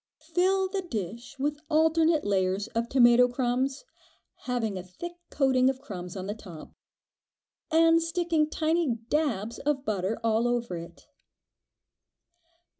Fill 0.33 0.67
the 0.67 0.81
dish 0.81 1.37
with 1.37 1.59
alternate 1.69 2.25
layers 2.25 2.65
of 2.69 2.89
tomato 2.89 3.27
crumbs, 3.27 3.85
having 4.45 4.75
a 4.75 4.81
thick 4.83 5.11
coating 5.29 5.69
of 5.69 5.79
crumbs 5.79 6.17
on 6.17 6.25
the 6.25 6.33
top, 6.33 6.71
and 7.69 8.01
sticking 8.01 8.49
tiny 8.49 8.95
"dabs" 9.09 9.59
of 9.59 9.85
butter 9.85 10.17
all 10.23 10.47
over 10.47 10.75
it. 10.75 11.05